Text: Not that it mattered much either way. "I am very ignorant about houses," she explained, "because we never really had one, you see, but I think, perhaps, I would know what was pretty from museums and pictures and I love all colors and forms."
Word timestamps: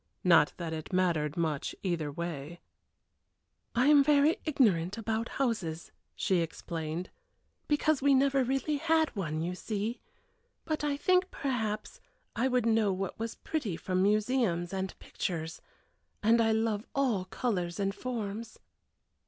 Not 0.23 0.53
that 0.57 0.73
it 0.73 0.91
mattered 0.91 1.37
much 1.37 1.75
either 1.83 2.11
way. 2.11 2.59
"I 3.75 3.85
am 3.85 4.03
very 4.03 4.37
ignorant 4.45 4.97
about 4.97 5.29
houses," 5.37 5.91
she 6.15 6.37
explained, 6.37 7.11
"because 7.67 8.01
we 8.01 8.15
never 8.15 8.43
really 8.43 8.77
had 8.77 9.15
one, 9.15 9.41
you 9.43 9.53
see, 9.53 10.01
but 10.65 10.83
I 10.83 10.97
think, 10.97 11.29
perhaps, 11.29 12.01
I 12.35 12.47
would 12.47 12.65
know 12.65 12.91
what 12.91 13.19
was 13.19 13.35
pretty 13.35 13.77
from 13.77 14.01
museums 14.01 14.73
and 14.73 14.97
pictures 14.97 15.61
and 16.23 16.41
I 16.41 16.51
love 16.51 16.83
all 16.95 17.25
colors 17.25 17.79
and 17.79 17.93
forms." 17.93 18.57